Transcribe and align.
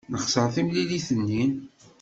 Nexṣer 0.11 0.47
timlilit-nni. 0.55 1.43